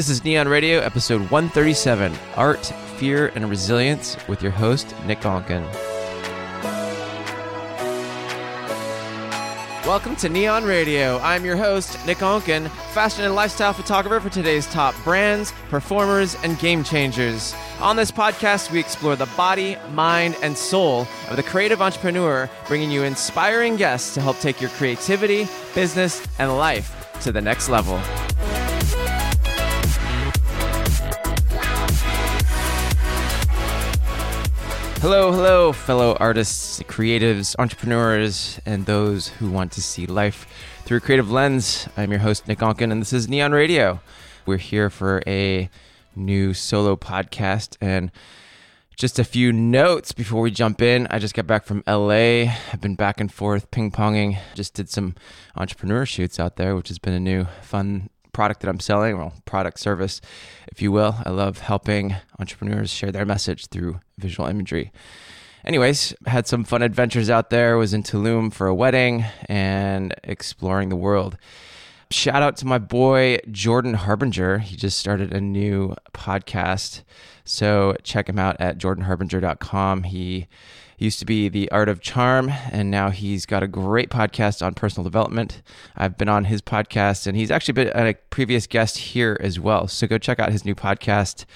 [0.00, 2.64] This is Nion Radio, episode 137 Art,
[2.96, 5.62] Fear, and Resilience, with your host, Nick Onken.
[9.84, 11.18] Welcome to Nion Radio.
[11.18, 16.58] I'm your host, Nick Onken, fashion and lifestyle photographer for today's top brands, performers, and
[16.58, 17.54] game changers.
[17.82, 22.90] On this podcast, we explore the body, mind, and soul of the creative entrepreneur, bringing
[22.90, 28.00] you inspiring guests to help take your creativity, business, and life to the next level.
[35.00, 40.46] Hello, hello, fellow artists, creatives, entrepreneurs, and those who want to see life
[40.84, 41.88] through a creative lens.
[41.96, 44.00] I'm your host, Nick Onken, and this is Nion Radio.
[44.44, 45.70] We're here for a
[46.14, 47.78] new solo podcast.
[47.80, 48.12] And
[48.94, 51.06] just a few notes before we jump in.
[51.10, 52.52] I just got back from LA.
[52.70, 54.38] I've been back and forth ping ponging.
[54.54, 55.14] Just did some
[55.56, 59.34] entrepreneur shoots out there, which has been a new fun product that I'm selling, well,
[59.44, 60.22] product service,
[60.72, 61.14] if you will.
[61.26, 64.92] I love helping entrepreneurs share their message through visual imagery.
[65.62, 67.76] Anyways, had some fun adventures out there.
[67.76, 71.36] Was in Tulum for a wedding and exploring the world.
[72.10, 74.60] Shout out to my boy Jordan Harbinger.
[74.60, 77.02] He just started a new podcast.
[77.44, 80.04] So check him out at jordanharbinger.com.
[80.04, 80.48] He
[81.00, 84.74] used to be the Art of Charm, and now he's got a great podcast on
[84.74, 85.62] personal development.
[85.96, 89.88] I've been on his podcast, and he's actually been a previous guest here as well.
[89.88, 91.46] So go check out his new podcast.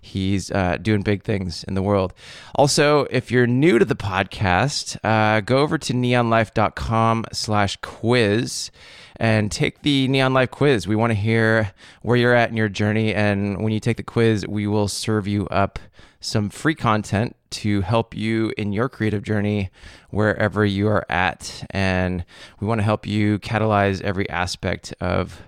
[0.00, 2.12] He's uh, doing big things in the world.
[2.54, 8.70] Also, if you're new to the podcast, uh, go over to nionlife.com slash quiz
[9.16, 10.86] and take the Nion Life quiz.
[10.86, 11.72] We want to hear
[12.02, 13.14] where you're at in your journey.
[13.14, 15.78] And when you take the quiz, we will serve you up
[16.24, 19.70] some free content to help you in your creative journey
[20.10, 21.66] wherever you are at.
[21.70, 22.24] And
[22.60, 25.42] we want to help you catalyze every aspect of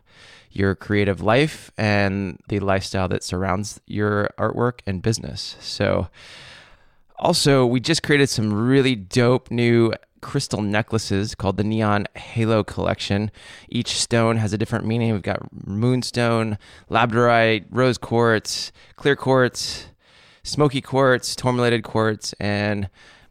[0.50, 5.56] your creative life and the lifestyle that surrounds your artwork and business.
[5.60, 6.08] So,
[7.18, 13.30] also, we just created some really dope new crystal necklaces called the Nion Halo Collection.
[13.70, 15.12] Each stone has a different meaning.
[15.12, 16.58] We've got moonstone,
[16.90, 19.86] labradorite, rose quartz, clear quartz,
[20.46, 22.88] smoky quartz, tourmalinated quartz, and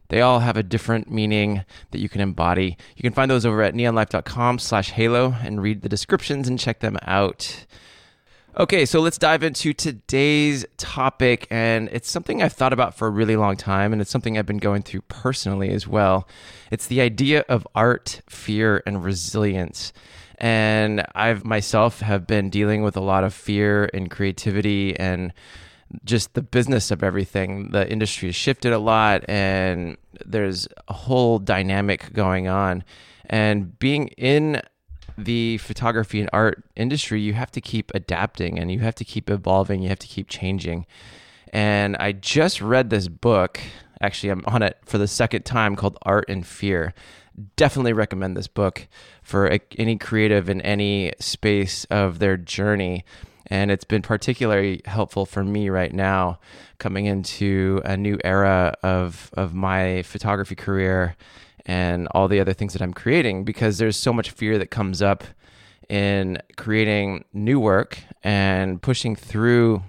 [0.08, 2.76] they all have a different meaning that you can embody.
[2.96, 6.80] You can find those over at nionlife.com slash halo and read the descriptions and check
[6.80, 7.66] them out.
[8.58, 11.46] Okay, so let's dive into today's topic.
[11.50, 14.46] And it's something I've thought about for a really long time, and it's something I've
[14.46, 16.26] been going through personally as well.
[16.70, 19.92] It's the idea of art, fear, and resilience.
[20.38, 25.32] And I've myself have been dealing with a lot of fear and creativity and
[26.04, 27.70] just the business of everything.
[27.70, 32.84] The industry has shifted a lot, and there's a whole dynamic going on.
[33.26, 34.62] And being in
[35.18, 39.30] the photography and art industry, you have to keep adapting and you have to keep
[39.30, 40.86] evolving, you have to keep changing.
[41.52, 43.60] And I just read this book.
[44.00, 46.92] Actually, I'm on it for the second time called Art and Fear.
[47.56, 48.88] Definitely recommend this book
[49.22, 53.04] for any creative in any space of their journey
[53.48, 56.38] and it's been particularly helpful for me right now
[56.78, 61.16] coming into a new era of of my photography career
[61.64, 65.02] and all the other things that I'm creating because there's so much fear that comes
[65.02, 65.24] up
[65.88, 69.82] in creating new work and pushing through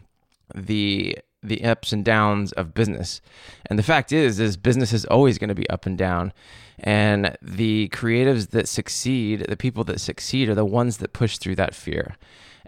[0.53, 3.22] the the ups and downs of business.
[3.68, 6.34] And the fact is is business is always going to be up and down.
[6.79, 11.56] And the creatives that succeed, the people that succeed are the ones that push through
[11.56, 12.16] that fear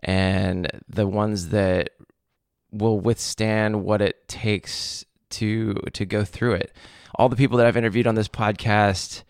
[0.04, 1.92] and the ones that
[2.72, 6.74] will withstand what it takes to to go through it.
[7.16, 9.24] All the people that I've interviewed on this podcast,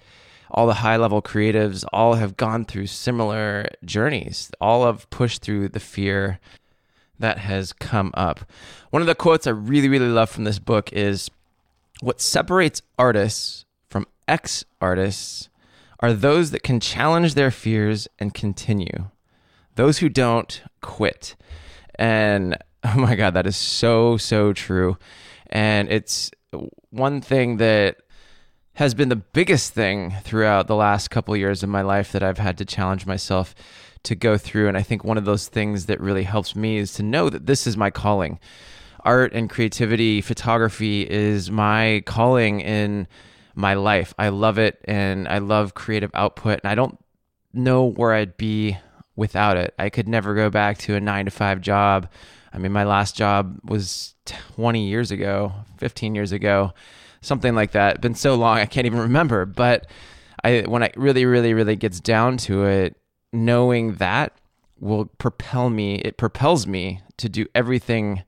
[0.52, 4.52] all the high level creatives, all have gone through similar journeys.
[4.62, 6.40] All have pushed through the fear
[7.18, 8.42] that has come up.
[8.92, 11.30] One of the quotes I really really love from this book is
[12.02, 15.50] what separates artists from ex artists
[16.00, 19.10] are those that can challenge their fears and continue.
[19.80, 21.38] Those who don't quit.
[21.96, 24.98] And oh my God, that is so, so true.
[25.48, 26.32] And it's
[26.90, 27.96] one thing that
[28.74, 32.22] has been the biggest thing throughout the last couple of years of my life that
[32.22, 33.56] I've had to challenge myself
[34.04, 34.68] to go through.
[34.68, 37.46] And I think one of those things that really helps me is to know that
[37.46, 38.38] this is my calling.
[39.06, 43.08] Art and creativity, photography is my calling in
[43.56, 44.14] my life.
[44.20, 46.60] I love it and I love creative output.
[46.66, 47.00] And I don't
[47.54, 48.78] know where I'd be
[49.20, 49.76] without it.
[49.78, 52.10] I could never go back to a nine to five job.
[52.54, 56.74] I mean, my last job was 20 years ago, 15 years ago,
[57.22, 58.02] something like that.
[58.02, 59.46] Been so long, I can't even remember.
[59.46, 59.88] But
[60.44, 62.96] I, when it really, really, really gets down to it,
[63.34, 64.34] knowing that
[64.80, 65.96] will propel me.
[65.96, 68.24] It propels me to do everything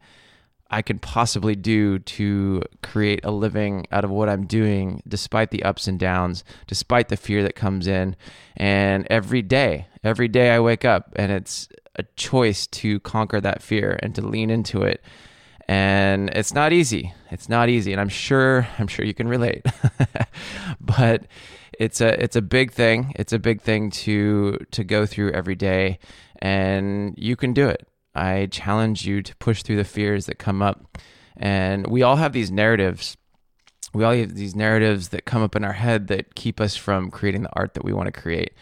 [0.71, 5.63] I can possibly do to create a living out of what I'm doing, despite the
[5.63, 8.15] ups and downs, despite the fear that comes in.
[8.56, 13.62] And every day, every day I wake up and it's a choice to conquer that
[13.62, 15.03] fear and to lean into it.
[15.68, 17.13] And it's not easy.
[17.31, 17.91] It's not easy.
[17.91, 19.65] And I'm sure, I'm sure you can relate.
[20.81, 21.25] but
[21.77, 23.13] it's a it's a big thing.
[23.15, 26.00] It's a big thing to to go through every day
[26.41, 30.62] and you can do it I challenge you to push through the fears that come
[30.62, 30.98] up.
[31.38, 33.18] And we all have these narratives.
[33.94, 37.12] We all have these narratives that come up in our head that keep us from
[37.12, 38.54] creating the art that we want to create.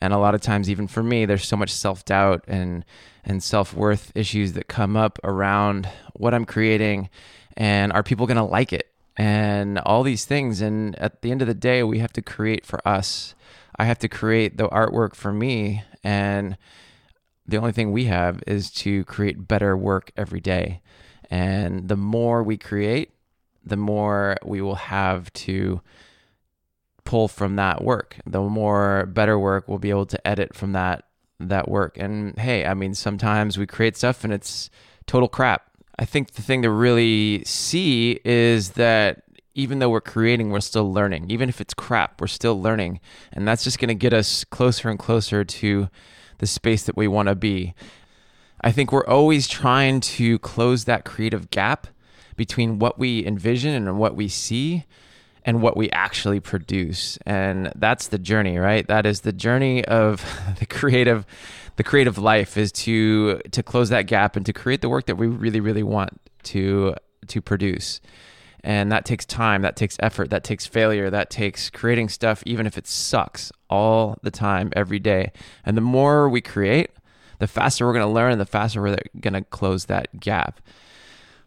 [0.00, 2.84] And a lot of times, even for me, there's so much self doubt and
[3.24, 7.10] and self worth issues that come up around what I'm creating,
[7.56, 8.88] and are people going to like it?
[9.16, 10.60] And all these things.
[10.60, 13.34] And at the end of the day, we have to create for us.
[13.76, 16.56] I have to create the artwork for me, and
[17.48, 20.82] the only thing we have is to create better work every day.
[21.30, 23.12] And the more we create,
[23.64, 25.80] the more we will have to
[27.04, 28.16] pull from that work.
[28.26, 31.04] The more better work we'll be able to edit from that
[31.40, 31.96] that work.
[31.98, 34.68] And hey, I mean sometimes we create stuff and it's
[35.06, 35.70] total crap.
[35.98, 39.22] I think the thing to really see is that
[39.54, 41.30] even though we're creating, we're still learning.
[41.30, 43.00] Even if it's crap, we're still learning.
[43.32, 45.88] And that's just going to get us closer and closer to
[46.38, 47.74] the space that we want to be.
[48.60, 51.86] I think we're always trying to close that creative gap
[52.36, 54.84] between what we envision and what we see
[55.44, 57.18] and what we actually produce.
[57.24, 58.86] And that's the journey, right?
[58.86, 60.24] That is the journey of
[60.58, 61.26] the creative
[61.76, 65.14] the creative life is to to close that gap and to create the work that
[65.14, 66.94] we really really want to
[67.28, 68.00] to produce.
[68.64, 72.66] And that takes time, that takes effort, that takes failure, that takes creating stuff, even
[72.66, 75.32] if it sucks all the time, every day.
[75.64, 76.90] And the more we create,
[77.38, 80.60] the faster we're going to learn, and the faster we're going to close that gap.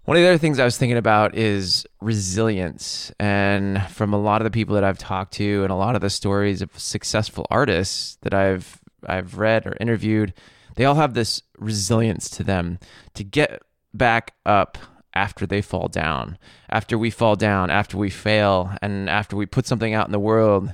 [0.06, 3.12] One of the other things I was thinking about is resilience.
[3.20, 6.02] And from a lot of the people that I've talked to and a lot of
[6.02, 10.34] the stories of successful artists that I've I've read or interviewed,
[10.76, 12.80] they all have this resilience to them
[13.14, 13.62] to get
[13.94, 14.78] back up
[15.14, 16.38] after they fall down,
[16.70, 20.20] after we fall down, after we fail, and after we put something out in the
[20.20, 20.74] world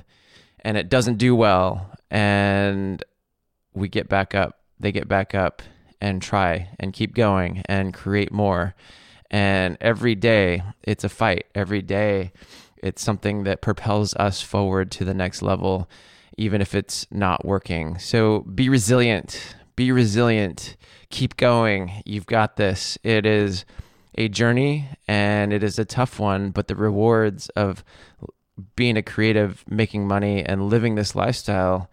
[0.60, 3.02] and it doesn't do well, and
[3.74, 5.62] we get back up, they get back up
[6.00, 8.74] and try and keep going and create more.
[9.30, 11.46] And every day it's a fight.
[11.54, 12.32] Every day
[12.82, 15.88] it's something that propels us forward to the next level,
[16.36, 17.98] even if it's not working.
[17.98, 19.56] So be resilient.
[19.76, 20.76] Be resilient.
[21.10, 22.02] Keep going.
[22.04, 22.98] You've got this.
[23.02, 23.64] It is
[24.14, 27.84] a journey and it is a tough one, but the rewards of
[28.76, 31.90] being a creative, making money, and living this lifestyle,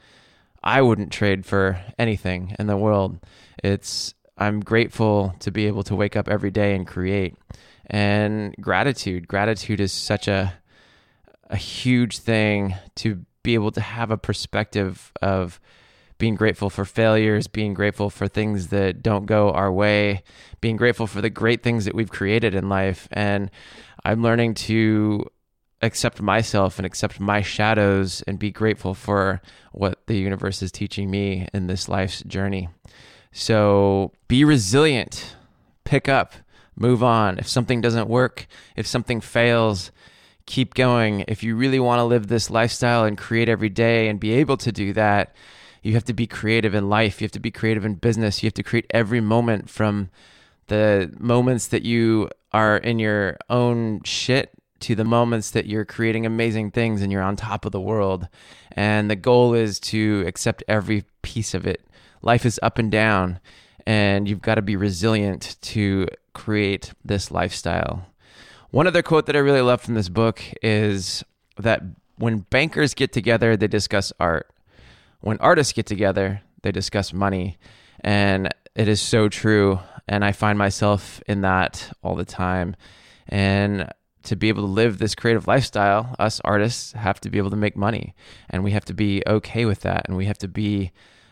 [0.64, 3.20] I wouldn't trade for anything in the world.
[3.64, 7.36] It's I'm grateful to be able to wake up every day and create.
[7.88, 10.54] And gratitude, gratitude is such a
[11.50, 15.60] a huge thing to be able to have a perspective of
[16.18, 20.24] being grateful for failures, being grateful for things that don't go our way,
[20.62, 23.08] being grateful for the great things that we've created in life.
[23.12, 23.52] And
[24.04, 25.26] I'm learning to
[25.82, 29.42] accept myself and accept my shadows and be grateful for
[29.72, 32.70] what the universe is teaching me in this life's journey.
[33.32, 35.36] So be resilient,
[35.84, 36.34] pick up,
[36.76, 37.38] move on.
[37.38, 39.92] If something doesn't work, if something fails,
[40.46, 41.26] keep going.
[41.28, 44.58] If you really want to live this lifestyle and create every day and be able
[44.58, 45.36] to do that,
[45.84, 47.22] you have to be creative in life.
[47.22, 48.42] You have to be creative in business.
[48.42, 50.10] You have to create every moment from
[50.68, 56.26] the moments that you are in your own shit to the moments that you're creating
[56.26, 58.28] amazing things and you're on top of the world.
[58.72, 61.82] And the goal is to accept every piece of it.
[62.22, 63.40] Life is up and down,
[63.86, 68.08] and you've got to be resilient to create this lifestyle.
[68.72, 71.24] One other quote that I really love from this book is
[71.58, 71.82] that
[72.18, 74.52] when bankers get together, they discuss art
[75.26, 77.58] when artists get together, they discuss money.
[78.02, 79.80] And it is so true.
[80.08, 82.76] And I find myself in that all the time.
[83.28, 83.92] And
[84.26, 87.56] to be able to live this creative lifestyle, us artists have to be able to
[87.56, 88.16] make money.
[88.50, 90.08] And we have to be okay with that.
[90.08, 90.92] And we have to be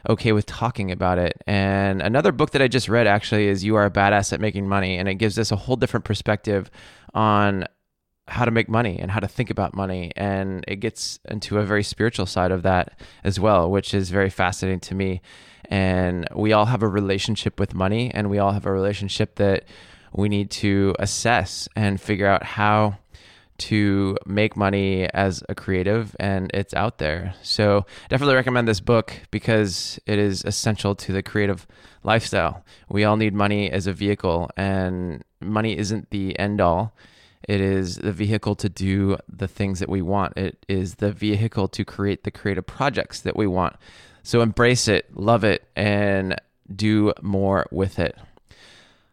[0.10, 1.42] okay with talking about it.
[1.48, 4.68] And another book that I just read actually is You Are a Badass at Making
[4.68, 4.98] Money.
[4.98, 6.70] And it gives us a whole different perspective
[7.14, 7.66] on
[8.28, 10.12] how to make money and how to think about money.
[10.16, 14.30] And it gets into a very spiritual side of that as well, which is very
[14.30, 15.22] fascinating to me.
[15.66, 19.64] And we all have a relationship with money, and we all have a relationship that
[20.14, 22.98] we need to assess and figure out how
[23.58, 27.34] to make money as a creative and it's out there.
[27.44, 31.68] So, definitely recommend this book because it is essential to the creative
[32.04, 32.66] lifestyle.
[32.90, 36.94] We all need money as a vehicle, and money isn't the end all.
[37.48, 40.38] It is the vehicle to do the things that we want.
[40.38, 43.76] It is the vehicle to create the creative projects that we want.
[44.24, 46.36] So embrace it, love it, and
[46.74, 48.18] do more with it.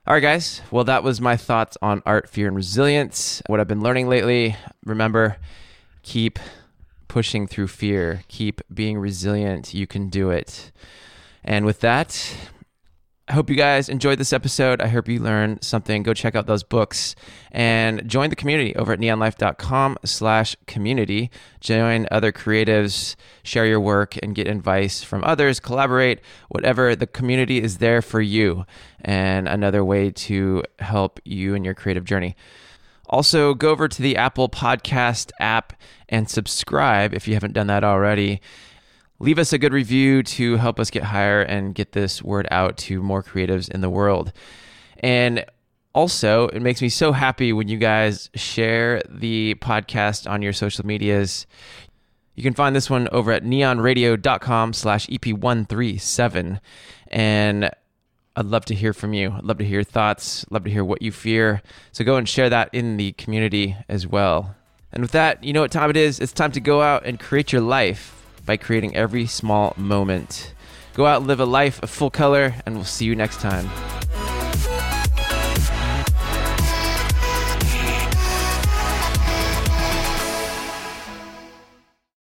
[0.07, 0.62] All right, guys.
[0.71, 3.42] Well, that was my thoughts on art, fear, and resilience.
[3.49, 4.57] What I've been learning lately.
[4.85, 5.37] Remember,
[6.02, 6.38] keep
[7.07, 9.75] pushing through fear, keep being resilient.
[9.75, 10.73] You can do it.
[11.45, 12.35] And with that,
[13.30, 14.80] I hope you guys enjoyed this episode.
[14.80, 16.02] I hope you learned something.
[16.02, 17.14] Go check out those books
[17.52, 21.30] and join the community over at nionlife.com slash community.
[21.60, 25.60] Join other creatives, share your work, and get advice from others.
[25.60, 26.96] Collaborate, whatever.
[26.96, 28.66] The community is there for you
[29.00, 32.34] and another way to help you in your creative journey.
[33.08, 35.72] Also, go over to the Apple Podcast app
[36.08, 38.40] and subscribe if you haven't done that already
[39.20, 42.76] leave us a good review to help us get higher and get this word out
[42.78, 44.32] to more creatives in the world.
[44.98, 45.44] And
[45.94, 50.86] also, it makes me so happy when you guys share the podcast on your social
[50.86, 51.46] medias.
[52.34, 56.60] You can find this one over at nionradio.com slash EP137.
[57.08, 57.70] And
[58.36, 59.32] I'd love to hear from you.
[59.32, 60.46] I'd love to hear your thoughts.
[60.48, 61.60] Love to hear what you fear.
[61.92, 64.54] So go and share that in the community as well.
[64.92, 66.20] And with that, you know what time it is?
[66.20, 68.19] It's time to go out and create your life
[68.50, 70.52] by creating every small moment.
[70.95, 74.00] Go out live a life of full color, and we'll see you next time.